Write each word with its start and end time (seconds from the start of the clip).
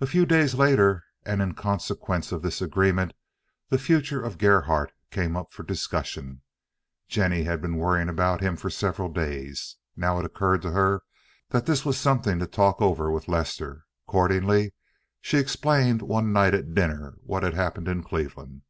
A 0.00 0.06
few 0.06 0.24
days 0.24 0.54
later, 0.54 1.02
and 1.24 1.42
in 1.42 1.54
consequence 1.54 2.30
of 2.30 2.42
this 2.42 2.62
agreement, 2.62 3.12
the 3.70 3.76
future 3.76 4.22
of 4.22 4.38
Gerhardt 4.38 4.92
came 5.10 5.36
up 5.36 5.52
for 5.52 5.64
discussion. 5.64 6.42
Jennie 7.08 7.42
had 7.42 7.60
been 7.60 7.74
worrying 7.76 8.08
about 8.08 8.40
him 8.40 8.56
for 8.56 8.70
several 8.70 9.08
days; 9.08 9.78
now 9.96 10.20
it 10.20 10.24
occurred 10.24 10.62
to 10.62 10.70
her 10.70 11.02
that 11.48 11.66
this 11.66 11.84
was 11.84 11.98
something 11.98 12.38
to 12.38 12.46
talk 12.46 12.80
over 12.80 13.10
with 13.10 13.26
Lester. 13.26 13.86
Accordingly, 14.06 14.74
she 15.20 15.38
explained 15.38 16.02
one 16.02 16.32
night 16.32 16.54
at 16.54 16.72
dinner 16.72 17.16
what 17.24 17.42
had 17.42 17.54
happened 17.54 17.88
in 17.88 18.04
Cleveland. 18.04 18.62